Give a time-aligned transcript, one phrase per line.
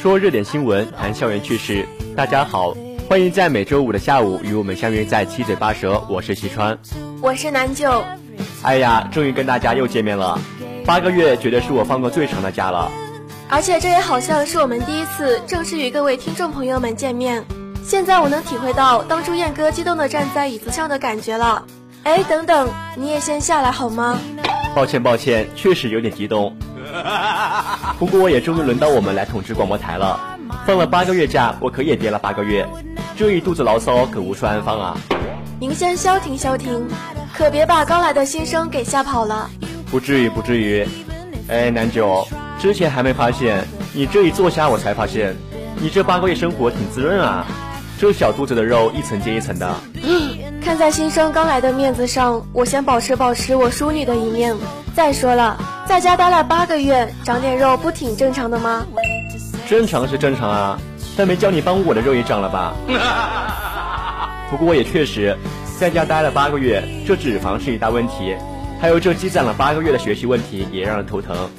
[0.00, 1.86] 说热点新闻，谈校园趣事。
[2.16, 2.74] 大家好，
[3.06, 6.02] 欢迎在每周五的下午与我们相约在七嘴八舌。
[6.08, 6.78] 我是西川。
[7.20, 8.02] 我是南九，
[8.62, 10.38] 哎呀，终于跟大家又见面了。
[10.86, 12.90] 八个月绝对是我放过最长的假了。
[13.50, 17.44] 而且这也好像是我们第一次正式与各位听众朋友们见面。
[17.84, 21.62] 现在我能体会到当初燕哥激动地站在椅子上的感觉了。
[22.04, 24.18] 哎，等等，你也先下来好吗？
[24.74, 26.56] 抱歉抱歉，确实有点激动。
[27.98, 30.18] 不过也终于轮到我们来统治广播台了。
[30.66, 32.66] 放了八个月假，我可也憋了八个月，
[33.16, 34.98] 这一肚子牢骚可无处安放啊！
[35.60, 36.88] 您先消停消停，
[37.34, 39.48] 可别把刚来的新生给吓跑了。
[39.90, 40.86] 不至于不至于。
[41.48, 42.26] 哎，南九，
[42.60, 45.36] 之前还没发现，你这一坐下，我才发现，
[45.80, 47.46] 你这八个月生活挺滋润啊。
[47.98, 49.74] 这小肚子的肉一层接一层的。
[50.64, 54.54] 看在新生刚来的面子上，我先保持保持我淑女的一面。
[54.94, 55.58] 再说了，
[55.90, 58.86] 在家待了八个月，长点肉不挺正常的吗？
[59.68, 60.78] 正常是正常啊，
[61.16, 62.74] 但没叫你帮我的肉也长了吧？
[64.48, 65.36] 不过也确实，
[65.80, 68.36] 在家待了八个月，这脂肪是一大问题，
[68.80, 71.50] 还有这积攒了八个月的学习问题也让人头疼。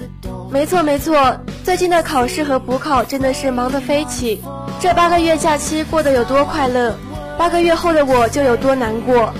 [0.50, 1.36] 没错没错，
[1.66, 4.42] 最近的考试和补考真的是忙得飞起。
[4.80, 6.96] 这八个月假期过得有多快乐，
[7.38, 9.34] 八个月后的我就有多难过。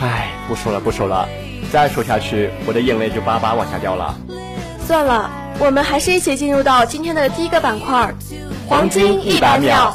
[0.00, 1.28] 唉，不说了不说了，
[1.72, 4.14] 再说下去我的眼泪就巴巴往下掉了。
[4.86, 8.12] 算了，我们还是一起进入到今天的第一个板块——
[8.66, 9.94] 黄金一百秒。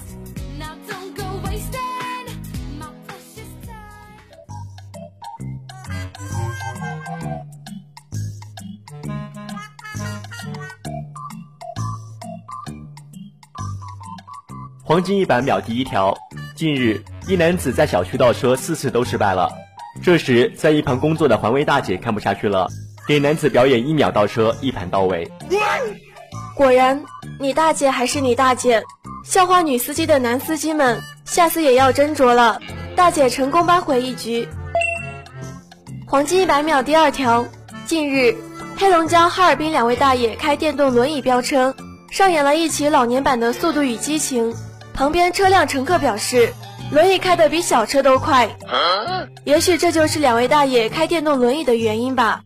[14.91, 16.13] 黄金一百秒第一条，
[16.53, 19.49] 近日一男子在小区倒车四次都失败了。
[20.03, 22.67] 这时，在一旁工作的环卫大姐看不下去了，
[23.07, 25.31] 给男子表演一秒倒车，一盘到位。
[26.57, 27.01] 果然，
[27.39, 28.83] 你大姐还是你大姐。
[29.23, 32.59] 笑话女司机的男司机们，下次也要斟酌了。
[32.93, 34.45] 大姐成功扳回一局。
[36.05, 37.45] 黄金一百秒第二条，
[37.85, 38.35] 近日，
[38.75, 41.73] 黑龙江哈尔滨两位大爷开电动轮椅飙车，
[42.11, 44.51] 上演了一起老年版的《速度与激情》。
[44.93, 46.53] 旁边车辆乘客表示，
[46.91, 48.49] 轮椅开得比小车都快。
[49.43, 52.41] 也许这就是两位大爷开电动轮椅的原因吧。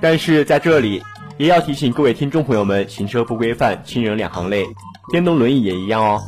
[0.00, 1.02] 但是在这里，
[1.36, 4.66] 也要提醒各位听众朋友们，行车不规范，亲人两行泪。
[5.12, 6.22] 电动轮椅也一样哦。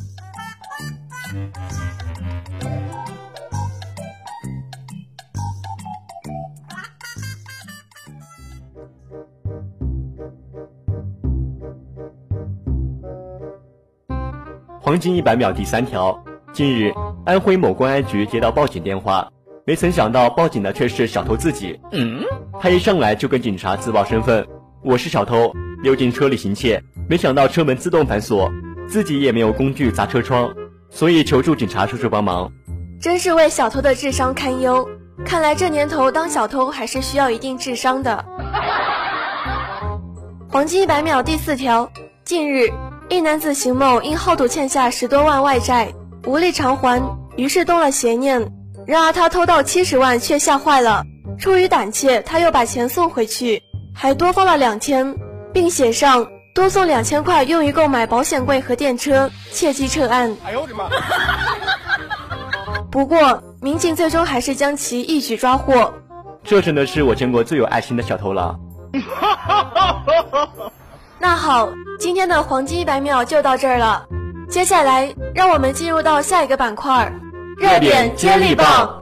[14.93, 16.23] 黄金一百秒第三条，
[16.53, 16.93] 近日，
[17.25, 19.27] 安徽某公安局接到报警电话，
[19.65, 21.81] 没曾想到报警的却是小偷自己。
[21.93, 22.23] 嗯，
[22.61, 24.47] 他一上来就跟警察自报身份
[24.85, 25.51] ：“我是小偷，
[25.83, 26.79] 溜进车里行窃，
[27.09, 28.53] 没想到车门自动反锁，
[28.87, 30.53] 自己也没有工具砸车窗，
[30.91, 32.53] 所以求助警察叔叔帮忙。”
[33.01, 34.87] 真是为小偷的智商堪忧。
[35.25, 38.23] 看来这年头当小偷还是需要一定智商的。
[40.51, 41.91] 黄金一百秒第四条，
[42.27, 42.71] 近日，
[43.09, 45.93] 一男子邢某因好赌欠下十多万外债，
[46.27, 47.03] 无力偿还，
[47.37, 48.51] 于是动了邪念。
[48.87, 51.05] 然而他偷到七十万却吓坏了，
[51.39, 53.63] 出于胆怯，他又把钱送回去，
[53.95, 55.15] 还多放了两千，
[55.53, 60.35] 并写上多送两千块用于购买保险柜和电车，切记撤案。
[60.45, 60.89] 哎呦我的妈！
[62.91, 65.93] 不过，民警最终还是将其一举抓获。
[66.43, 68.59] 这真的是我见过最有爱心的小偷了。
[71.23, 71.69] 那好，
[72.01, 74.05] 今天的黄金一百秒就到这儿了。
[74.49, 77.13] 接下来，让我们进入到下一个板块——
[77.57, 79.02] 热点接力棒。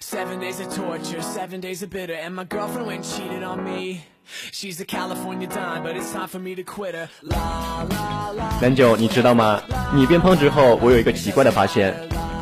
[0.00, 3.62] Seven days of torture, seven days of bitter, and my girlfriend went and cheated on
[3.64, 4.00] me.
[4.50, 7.08] She's a California dime, but it's time for me to quit her.
[7.22, 8.60] La la la.
[8.60, 9.60] 南九，你知道吗？
[9.94, 11.94] 你变胖之后，我有一个奇怪的发现，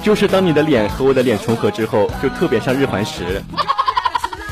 [0.03, 3.43] 就是当你的脸和我的脸重合之后，就特别像日环食。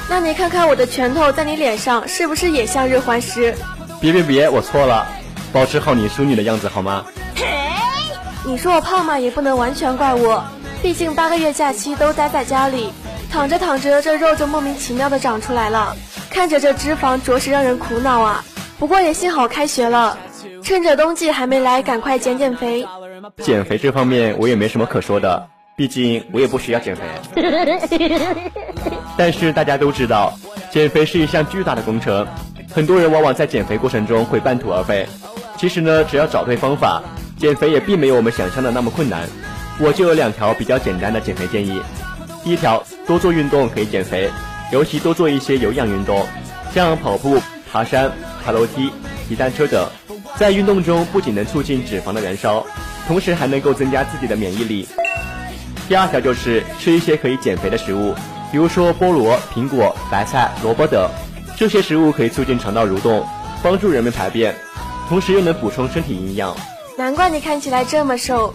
[0.08, 3.54] 那你看看我的拳头在你脸上，是不是也像日环食？
[4.00, 5.06] 别别别，我错了，
[5.52, 7.04] 保持好你淑女的样子好吗？
[8.44, 10.42] 你说我胖嘛，也不能完全怪我，
[10.80, 12.92] 毕竟八个月假期都待在家里，
[13.30, 15.94] 躺着躺着这肉就莫名其妙的长出来了，
[16.30, 18.44] 看着这脂肪着实让人苦恼啊。
[18.78, 20.16] 不过也幸好开学了，
[20.62, 22.86] 趁着冬季还没来，赶快减减肥。
[23.38, 27.02] 减肥这方面我也没什么可说的，毕竟我也不需要减肥。
[29.18, 30.32] 但是大家都知道，
[30.70, 32.24] 减肥是一项巨大的工程，
[32.72, 35.08] 很多人往往在减肥过程中会半途而废。
[35.56, 37.02] 其实呢，只要找对方法，
[37.36, 39.28] 减肥也并没有我们想象的那么困难。
[39.80, 41.80] 我就有两条比较简单的减肥建议。
[42.42, 44.30] 第一条，多做运动可以减肥，
[44.72, 46.26] 尤其多做一些有氧运动，
[46.74, 47.40] 像跑步、
[47.70, 48.10] 爬山、
[48.44, 48.90] 爬楼梯、
[49.28, 49.88] 骑单车等。
[50.36, 52.64] 在运动中不仅能促进脂肪的燃烧，
[53.06, 54.88] 同时还能够增加自己的免疫力。
[55.88, 58.14] 第二条就是吃一些可以减肥的食物，
[58.52, 61.08] 比如说菠萝、苹果、白菜、萝卜等，
[61.56, 63.26] 这些食物可以促进肠道蠕动，
[63.62, 64.54] 帮助人们排便，
[65.08, 66.54] 同时又能补充身体营养。
[66.96, 68.52] 难怪你看起来这么瘦。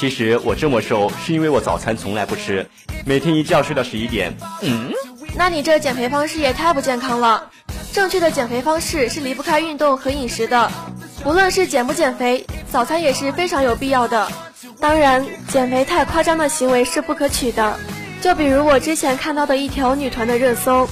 [0.00, 2.66] 其实我这么瘦是因为我早餐从来不吃，
[3.04, 4.34] 每天一觉睡到十一点。
[4.62, 4.90] 嗯，
[5.36, 7.50] 那你这减肥方式也太不健康了。
[7.92, 10.72] 正确的减肥方式是离不开运动和饮食的。
[11.26, 14.26] 无论是减不减肥，早餐也是非常有必要的。
[14.80, 17.78] 当然，减肥太夸张的行为是不可取的。
[18.22, 20.88] 就比如我之前看到的一条女团的热搜：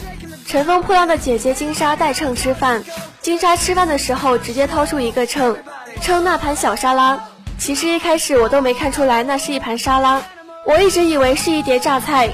[0.47, 2.85] 乘风破浪的姐姐金莎带秤吃饭，
[3.23, 5.57] 金莎吃饭的时候直接掏出一个秤，
[6.03, 7.19] 称那盘小沙拉。
[7.59, 10.23] 其实一开始我都没看出来那是一盘沙拉，
[10.65, 12.31] 我一直以为是一碟榨菜。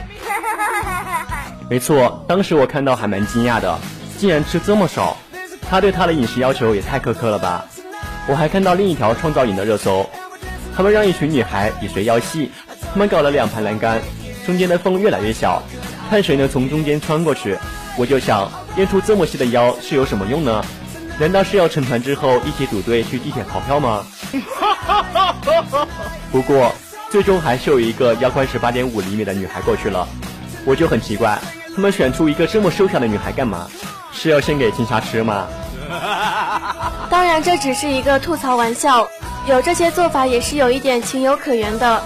[1.68, 3.78] 没错，当时我看到还蛮惊讶的，
[4.18, 5.16] 竟然吃这么少。
[5.68, 7.64] 他对他的饮食要求也太苛刻了吧！
[8.28, 10.08] 我还看到另一条创造营的热搜，
[10.76, 12.50] 他们让一群女孩比谁腰细，
[12.92, 14.00] 他们搞了两盘栏杆，
[14.44, 15.62] 中间的缝越来越小，
[16.10, 17.56] 看谁能从中间穿过去。
[17.96, 20.62] 我就想，练出这么细的腰是有什么用呢？
[21.18, 24.04] 难道是要成团之后一起组队去地铁逃票吗？
[26.32, 26.72] 不过
[27.10, 30.06] 最终还是有一个腰宽十八点五厘米的女孩过去了，
[30.64, 31.38] 我就很奇怪，
[31.74, 33.68] 他们选出一个这么瘦小的女孩干嘛？
[34.12, 35.46] 是要献给金莎吃吗？
[37.10, 39.08] 当然，这只是一个吐槽玩笑，
[39.46, 42.02] 有这些做法也是有一点情有可原的。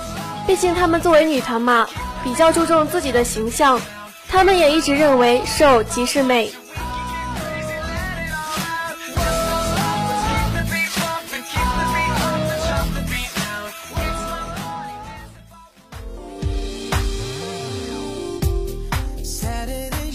[0.46, 1.86] 毕竟她们作为女团嘛，
[2.24, 3.80] 比较注重自己的形象，
[4.28, 6.50] 她们也一直认为瘦即是美。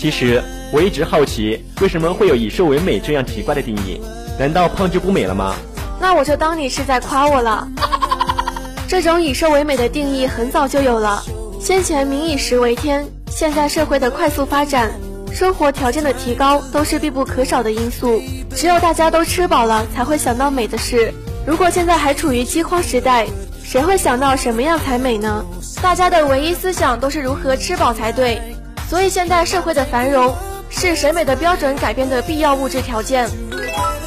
[0.04, 0.44] 其实
[0.74, 4.02] 我一直好奇，为什么会有以瘦为美这样奇怪的定义？
[4.38, 5.56] 难道胖就不美了吗？
[5.98, 7.66] 那我就当你是在夸我了。
[8.86, 11.24] 这种以瘦为美的定义很早就有了，
[11.58, 14.92] 先前民以食为天，现在社会的快速发展，
[15.32, 18.22] 生活条件的提高都是必不可少的因素。
[18.54, 21.14] 只有大家都吃饱了，才会想到美的事。
[21.48, 23.26] 如果现在还处于饥荒时代，
[23.64, 25.46] 谁会想到什么样才美呢？
[25.82, 28.42] 大家的唯一思想都是如何吃饱才对。
[28.94, 30.32] 所以现代社会的繁荣
[30.70, 33.28] 是审美的标准改变的必要物质条件。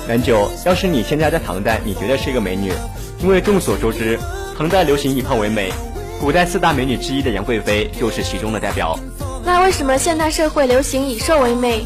[0.07, 2.73] 南九，要是你现在在唐代，你绝对是一个美女。
[3.19, 4.17] 因为众所周知，
[4.57, 5.73] 唐代流行以胖为美，
[6.21, 8.97] 古代四大美女之一的杨贵妃就是其中的代表。
[9.45, 11.85] 那为什么现代社会流行以瘦为美？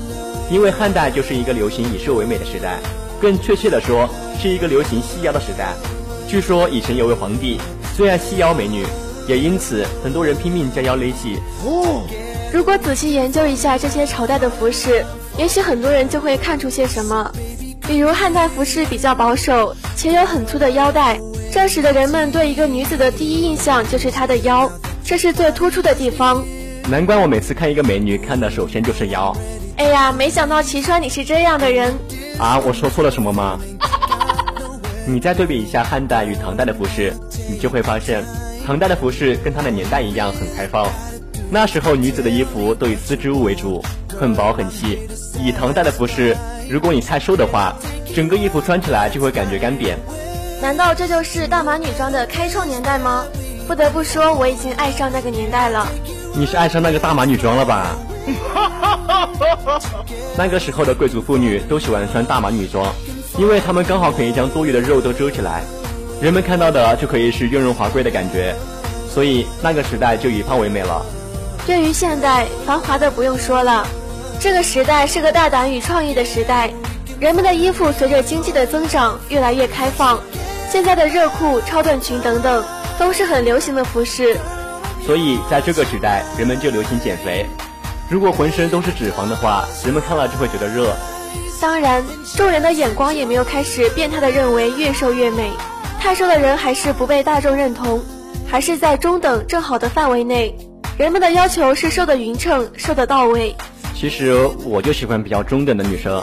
[0.50, 2.76] 因为汉代就是一个流行以瘦为美的时代，
[3.19, 4.07] 更确切的说，
[4.38, 5.73] 是一个流行细腰的时代。
[6.28, 7.59] 据说以前有位皇帝
[7.97, 8.85] 最爱细腰美女，
[9.26, 11.38] 也因此很多人拼命将腰勒细。
[11.64, 12.02] 哦，
[12.52, 15.04] 如果仔细研究一下这些朝代的服饰，
[15.38, 17.30] 也许很多人就会看出些什么。
[17.87, 21.21] 比如汉代服饰比较保守，且有很粗的腰带，
[21.52, 24.71] 这时的人们对一个女子的第一印象就是她的腰，
[25.04, 26.45] 这是最突出的地方。
[26.88, 29.35] 难怪我每次看一个美女，看的首先就是腰。
[29.76, 31.95] 哎呀，没想到齐川你是这样的人
[32.38, 32.59] 啊！
[32.59, 33.59] 我说错了什么吗？
[35.07, 37.14] 你再对比一下汉代与唐代的服饰，
[37.49, 38.25] 你就会发现，
[38.66, 40.87] 唐代的服饰跟它的年代一样很开放。
[41.52, 43.83] 那时候女子的衣服都以丝织物为主，
[44.16, 45.00] 很薄很细。
[45.37, 46.37] 以唐代的服饰，
[46.69, 47.75] 如果你太瘦的话，
[48.14, 49.97] 整个衣服穿起来就会感觉干瘪。
[50.62, 53.25] 难道这就是大码女装的开创年代吗？
[53.66, 55.88] 不得不说，我已经爱上那个年代了。
[56.37, 57.97] 你是爱上那个大码女装了吧？
[60.38, 62.95] 那个时候的贵族妇女都喜欢穿大码女装。
[63.38, 65.62] 因为她们刚好可以将多余的肉都遮起来，
[66.23, 68.54] 人们看到的就可以是雍容华贵的感觉，
[69.12, 71.04] 所以那个时代就以胖为美了。
[71.67, 73.87] 对于现代繁华的不用说了，
[74.40, 76.73] 这个时代是个大胆与创意的时代，
[77.21, 80.19] 人们的衣服随着经济的增长越来越开放，
[80.71, 82.64] 现在的热裤、超短裙等等
[82.99, 84.37] 都是很流行的服饰。
[85.07, 87.47] 所以在这个时代，人们就流行减肥。
[88.09, 90.93] 如果浑身都是脂肪的话，人们看了就会觉得热。
[91.61, 92.02] 当然，
[92.37, 95.50] 众人的眼光也没有开始变态的认为越瘦越美，
[96.00, 98.02] 太瘦的人还是不被大众认同，
[98.49, 100.57] 还是在中等正好的范围内。
[101.00, 103.57] 人们的要求是瘦的匀称，瘦的到位。
[103.95, 104.35] 其实
[104.66, 106.23] 我就喜欢比较中等的女生。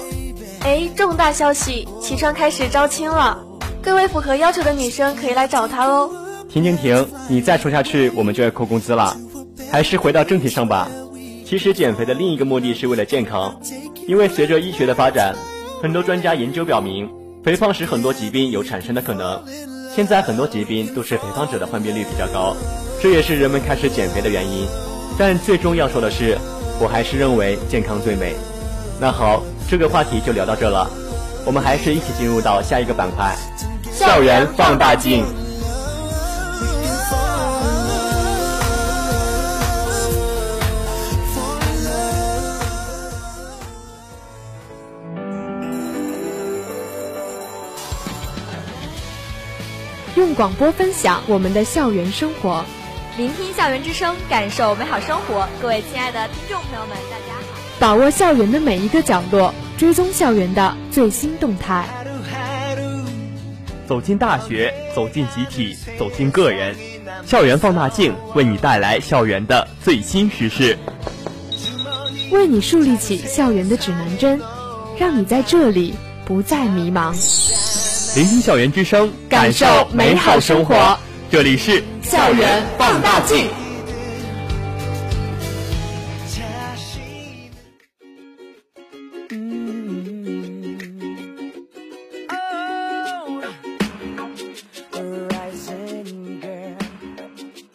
[0.60, 3.44] 哎，重大消息，齐川开始招亲了，
[3.82, 6.12] 各位符合要求的女生可以来找他哦。
[6.48, 9.18] 停停停，你再说下去我们就要扣工资了。
[9.72, 10.88] 还是回到正题上吧。
[11.44, 13.60] 其实减肥的另一个目的是为了健康。
[14.08, 15.36] 因为随着医学的发展，
[15.82, 17.10] 很多专家研究表明，
[17.44, 19.44] 肥胖使很多疾病有产生的可能。
[19.96, 22.56] 现在很多疾病都是肥胖者的患病率比较高，
[23.02, 24.68] 这也是人们开始减肥的原因。
[25.18, 26.38] 但最终要说的是，
[26.80, 28.36] 我还是认为健康最美。
[29.00, 30.90] 那好，这个话题就聊到这了，
[31.46, 33.36] 我们还是一起进入到下一个板块——
[33.94, 35.24] 校园放大镜。
[50.16, 52.66] 用广播分享我们的校园生活，
[53.18, 55.50] 聆听校园之声，感受美好生活。
[55.60, 57.58] 各位亲爱的听众朋友们，大家好！
[57.80, 61.84] 把握校园的每一个角落，追踪校园的最新动态。
[63.88, 66.76] 走进大学，走进集体，走进个人，
[67.26, 70.78] 校园放大镜为你带来校园的最新时事，
[72.32, 74.40] 为你树立起校园的指南针，
[75.00, 77.16] 让你在这里不再迷茫。
[78.16, 81.00] 聆听校园之声，感受美好生活。
[81.30, 83.50] 这里是校园放大镜。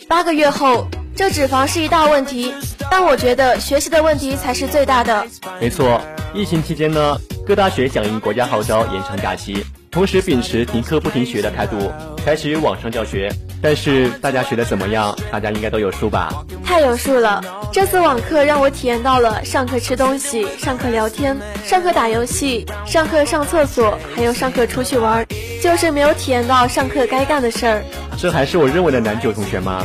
[0.08, 2.54] 八个月后，这脂肪是一大问题，
[2.90, 5.26] 但我觉得学习的问题才是最大的。
[5.60, 6.00] 没错，
[6.32, 9.62] 疫情期间呢，各大学响应国家号召延长假期。
[9.92, 11.92] 同时秉持停课不停学的态度，
[12.24, 13.30] 采取网上教学。
[13.60, 15.14] 但是大家学的怎么样？
[15.30, 16.32] 大家应该都有数吧？
[16.72, 17.38] 太有数了！
[17.70, 21.36] 这次网课让我体验到了上课吃东西、上课聊天、
[21.66, 25.26] 上课打游戏、上课上厕所，还有上课出去玩，
[25.62, 27.84] 就是没有体验到上课该干的事儿。
[28.16, 29.84] 这还是我认为的南九同学吗？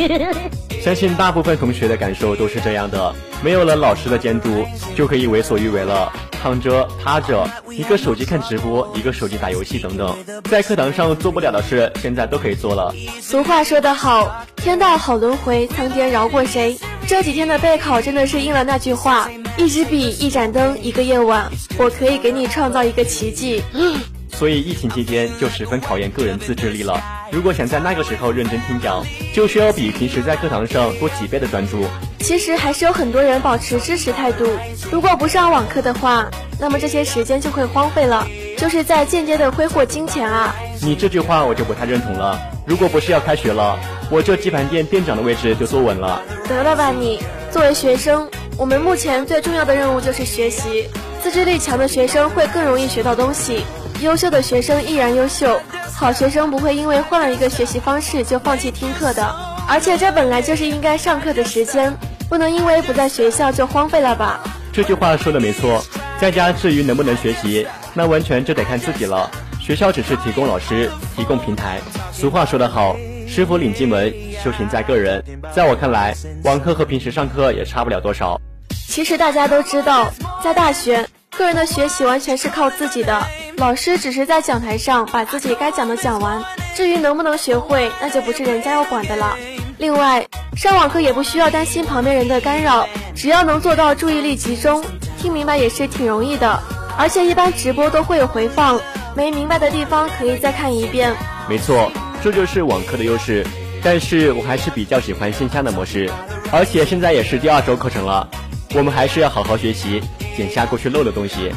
[0.82, 6.12] 相信大部分同学的感受都是这样的：没有了老师的监督，就可以为所欲为了。
[6.42, 10.14] 躺着、趴着，一个手机看直播，一个手机打游戏等等，
[10.50, 12.92] 在课堂上做不了的事，现在都可以做了。
[13.20, 16.78] 俗话说得好，天道好轮回，苍天饶过谁？
[17.08, 23.60] 这几天的备考真的是应了那句话：一支笔，一盏灯，一个夜晚，我可以给你创造一个奇迹。
[24.30, 27.02] 所以疫情期间就十分考验个人自制力了。
[27.32, 29.04] 如果想在那个时候认真听讲，
[29.34, 31.84] 就需要比平时在课堂上多几倍的专注。
[32.20, 34.46] 其实还是有很多人保持支持态度。
[34.92, 38.24] 如果不上网课的话，那么这些时间就会荒废了，
[38.56, 40.54] 就是在间接的挥霍金钱啊！
[40.80, 42.40] 你这句话我就不太认同了。
[42.64, 43.76] 如果不是要开学了，
[44.10, 46.22] 我这棋盘店店长的位置就坐稳了。
[46.48, 47.18] 得了吧你！
[47.50, 50.88] 作为学生，我们目前最重要的任务就是学习。
[51.22, 53.64] 自制力强的学生会更容易学到东西。
[54.00, 55.60] 优秀的学生依然优秀，
[55.94, 59.34] 好学生不会因为换了一个学习方式就放弃听课的。
[59.68, 61.96] 而且这本来就是应该上课的时间，
[62.28, 64.40] 不能因为不在学校就荒废了吧？
[64.72, 65.84] 这句话说的没错。
[66.20, 69.30] 在家至于能不能学习，那完全就得看自己了。
[69.60, 71.78] 学校只是提供老师，提供平台。
[72.12, 72.96] 俗话说得好，
[73.28, 74.12] 师傅领进门，
[74.42, 75.22] 修行在个人。
[75.54, 76.14] 在我看来，
[76.44, 78.40] 网课和平时上课也差不了多少。
[78.88, 80.12] 其实大家都知道，
[80.42, 83.22] 在大学，个人的学习完全是靠自己的，
[83.56, 86.42] 老师只是在讲台上把自己该讲的讲完，
[86.74, 89.36] 至于能不能学会，那就不是人家要管的了。
[89.78, 90.26] 另外，
[90.56, 94.84] 上网课也不需要担心旁边人的干扰，只要能做到注意力集中。
[95.18, 96.60] 听明白也是挺容易的，
[96.98, 98.80] 而且一般直播都会有回放，
[99.14, 101.14] 没明白的地方可以再看一遍。
[101.48, 101.90] 没错，
[102.22, 103.44] 这就是网课的优势。
[103.84, 106.08] 但是我还是比较喜欢线下的模式，
[106.52, 108.28] 而且现在也是第二周课程了，
[108.76, 110.00] 我们还是要好好学习，
[110.36, 111.50] 捡下过去漏的东西。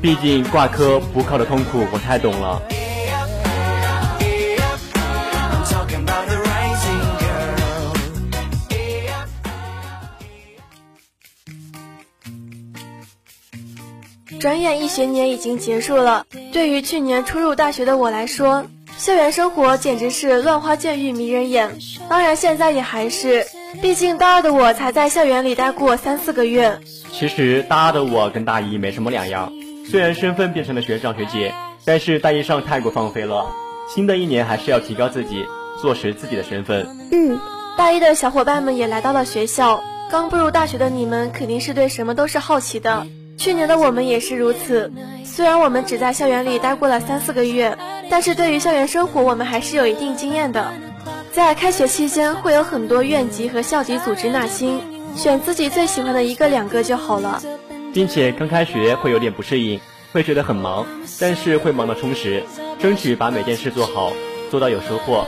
[0.00, 2.62] 毕竟挂科补考的痛苦我太懂了。
[14.38, 18.64] 转眼一学年已经结束了，对于去年初入大学的我来说，
[19.02, 21.76] 校园生活简直是乱花渐欲迷人眼。
[22.08, 23.44] 当然，现在也还是，
[23.80, 26.78] 毕竟大二的我才在校园里待过三四个月。
[27.10, 29.52] 其实大二的我跟大一没什么两样，
[29.90, 31.52] 虽然身份变成了学长学姐，
[31.84, 33.50] 但是大一上太过放飞了。
[33.92, 35.44] 新的一年还是要提高自己，
[35.80, 36.86] 做实自己的身份。
[37.10, 37.40] 嗯，
[37.76, 39.82] 大一的小伙伴们也来到了学校，
[40.12, 43.04] 刚步入大学的你们肯定是对什么都是好奇的。
[43.36, 44.92] 去年的我们也是如此，
[45.24, 47.76] 虽然我们只在校园里待过了三四个月，
[48.08, 50.72] 但是对于校园生活我们还是有一定经验的。
[51.32, 54.80] 在开学期间会有很多院级和校级组织纳新，
[55.16, 57.42] 选自己最喜欢的一个两个就好了。
[57.92, 59.80] 并且刚开学会有点不适应，
[60.12, 60.86] 会觉得很忙，
[61.18, 62.44] 但是会忙得充实，
[62.78, 64.12] 争取把每件事做好，
[64.50, 65.26] 做到有收获。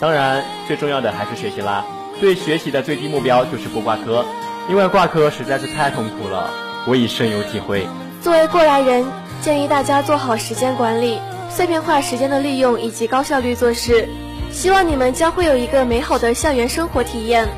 [0.00, 1.84] 当然，最重要的还是学习啦。
[2.20, 4.24] 对学习的最低目标就是不挂科，
[4.68, 6.50] 因为挂科实在是太痛苦了。
[6.86, 7.86] 我已深有体会。
[8.20, 9.04] 作为过来人，
[9.40, 11.18] 建议大家做好时间管理、
[11.50, 14.08] 碎片化时间的利用以及高效率做事。
[14.50, 17.48] 希望你们将会有一个美好的校园生活体验。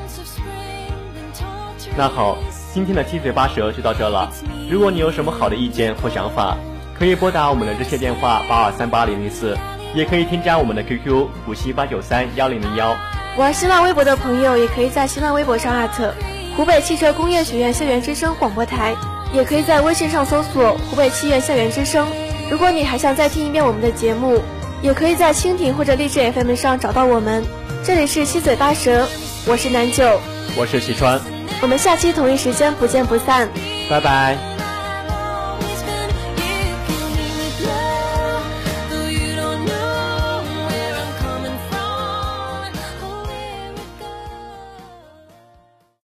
[1.97, 2.39] 那好，
[2.73, 4.31] 今天的七嘴八舌就到这了。
[4.71, 6.57] 如果你有什么好的意见或想法，
[6.99, 9.57] 可以拨打我们的热线电话八二三八零零四，
[9.95, 12.97] 也可以添加我们的 QQ 五七八九三幺零零幺。
[13.37, 16.15] 玩新浪微博的朋友，也可以在新浪微博上艾特
[16.57, 18.95] 湖北汽车工业学院校园之声广播台。
[19.33, 22.07] 也可以在微信上搜索“湖北七院校园之声”。
[22.51, 24.43] 如果你还想再听一遍我们的节目，
[24.83, 27.45] 也可以在蜻蜓或者荔枝 FM 上找到我们。
[27.85, 29.07] 这里是七嘴八舌，
[29.47, 30.21] 我是南九，
[30.57, 31.21] 我是喜川，
[31.61, 33.49] 我们下期同一时间不见不散，
[33.89, 34.56] 拜拜。